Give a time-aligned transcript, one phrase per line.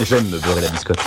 [0.00, 0.98] J'aime me beurrer la biscotte.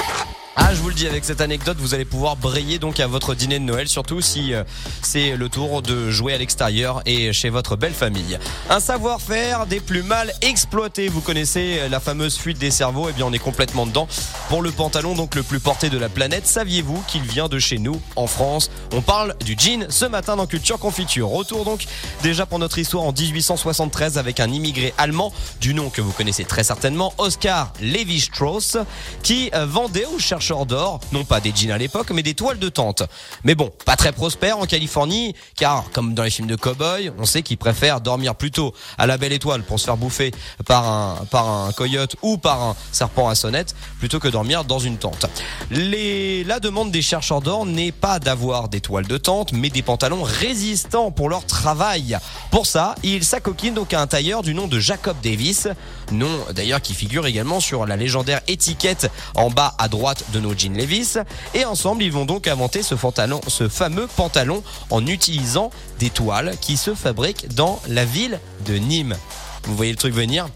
[0.59, 3.35] Ah, je vous le dis, avec cette anecdote, vous allez pouvoir briller donc à votre
[3.35, 4.63] dîner de Noël, surtout si euh,
[5.03, 8.39] c'est le tour de jouer à l'extérieur et chez votre belle famille.
[8.67, 11.09] Un savoir-faire des plus mal exploités.
[11.09, 14.07] Vous connaissez la fameuse fuite des cerveaux Eh bien, on est complètement dedans.
[14.49, 17.77] Pour le pantalon donc le plus porté de la planète, saviez-vous qu'il vient de chez
[17.77, 18.71] nous, en France?
[18.93, 21.29] On parle du jean ce matin dans Culture Confiture.
[21.29, 21.85] Retour donc
[22.23, 26.45] déjà pour notre histoire en 1873 avec un immigré allemand du nom que vous connaissez
[26.45, 28.77] très certainement, Oscar Levi-Strauss,
[29.21, 32.57] qui euh, vendait aux chercheurs d'or, non pas des jeans à l'époque, mais des toiles
[32.57, 33.03] de tente.
[33.43, 37.25] Mais bon, pas très prospère en Californie, car comme dans les films de cow-boy, on
[37.25, 40.31] sait qu'ils préfèrent dormir plutôt à la belle étoile pour se faire bouffer
[40.65, 44.79] par un, par un coyote ou par un serpent à sonnette, plutôt que dormir dans
[44.79, 45.25] une tente.
[45.69, 49.81] Les, la demande des chercheurs d'or n'est pas d'avoir des toiles de tente, mais des
[49.81, 52.17] pantalons résistants pour leur travail.
[52.51, 55.67] Pour ça, ils s'acoquinent donc à un tailleur du nom de Jacob Davis,
[56.13, 60.53] nom d'ailleurs qui figure également sur la légendaire étiquette en bas à droite de nos
[60.55, 61.17] jeans Levis.
[61.53, 66.55] Et ensemble, ils vont donc inventer ce pantalon, ce fameux pantalon en utilisant des toiles
[66.61, 69.15] qui se fabriquent dans la ville de Nîmes.
[69.63, 70.47] Vous voyez le truc venir?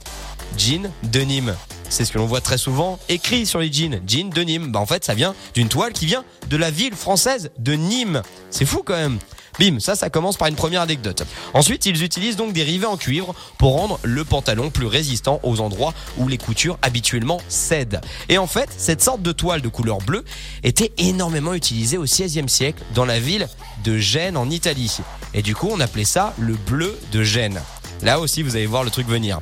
[0.57, 1.55] Jean de Nîmes.
[1.91, 3.99] C'est ce que l'on voit très souvent écrit sur les jeans.
[4.07, 4.71] Jean de Nîmes.
[4.71, 8.21] Bah en fait, ça vient d'une toile qui vient de la ville française de Nîmes.
[8.49, 9.19] C'est fou quand même.
[9.59, 11.23] Bim, ça, ça commence par une première anecdote.
[11.53, 15.59] Ensuite, ils utilisent donc des rivets en cuivre pour rendre le pantalon plus résistant aux
[15.59, 17.99] endroits où les coutures habituellement cèdent.
[18.29, 20.23] Et en fait, cette sorte de toile de couleur bleue
[20.63, 23.49] était énormément utilisée au XVIe siècle dans la ville
[23.83, 24.99] de Gênes en Italie.
[25.33, 27.61] Et du coup, on appelait ça le bleu de Gênes.
[28.01, 29.41] Là aussi, vous allez voir le truc venir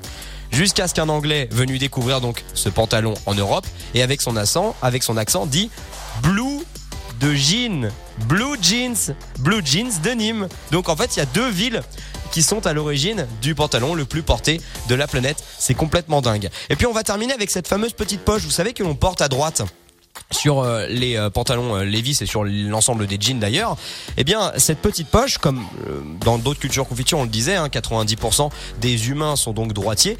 [0.52, 4.76] jusqu'à ce qu'un Anglais venu découvrir donc ce pantalon en Europe et avec son accent,
[4.82, 5.70] avec son accent dit
[6.22, 6.60] Blue
[7.20, 7.92] de jean,
[8.28, 10.48] Blue Jeans, Blue Jeans de Nîmes.
[10.72, 11.82] Donc en fait, il y a deux villes
[12.32, 15.44] qui sont à l'origine du pantalon le plus porté de la planète.
[15.58, 16.50] C'est complètement dingue.
[16.70, 19.22] Et puis on va terminer avec cette fameuse petite poche, vous savez que l'on porte
[19.22, 19.64] à droite
[20.32, 23.78] sur euh, les euh, pantalons euh, Levi's et sur l'ensemble des jeans d'ailleurs,
[24.18, 25.66] eh bien cette petite poche, comme
[26.24, 28.50] dans d'autres cultures confitures on le disait, hein, 90%
[28.80, 30.18] des humains sont donc droitiers.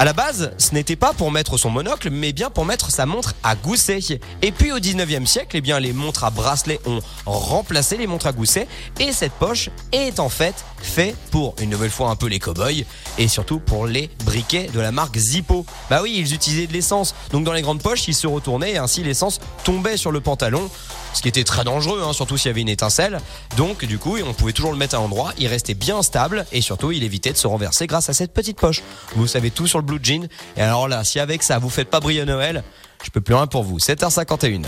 [0.00, 3.04] À la base, ce n'était pas pour mettre son monocle, mais bien pour mettre sa
[3.04, 3.98] montre à gousset.
[4.42, 8.28] Et puis au 19e siècle, eh bien les montres à bracelet ont remplacé les montres
[8.28, 8.68] à gousset
[9.00, 12.84] et cette poche est en fait faite pour une nouvelle fois un peu les cow-boys
[13.18, 15.66] et surtout pour les briquets de la marque Zippo.
[15.90, 17.16] Bah oui, ils utilisaient de l'essence.
[17.32, 20.70] Donc dans les grandes poches, ils se retournaient et ainsi l'essence tombait sur le pantalon,
[21.12, 23.20] ce qui était très dangereux, hein, surtout s'il y avait une étincelle.
[23.56, 26.60] Donc du coup, on pouvait toujours le mettre à l'endroit, il restait bien stable et
[26.60, 28.82] surtout, il évitait de se renverser grâce à cette petite poche.
[29.16, 30.28] Vous savez tout sur le blue jean.
[30.56, 32.62] Et alors là, si avec ça vous faites pas briller Noël,
[33.04, 33.78] je peux plus rien pour vous.
[33.78, 34.62] 7h51.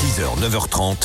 [0.00, 0.96] 6h, 9h30.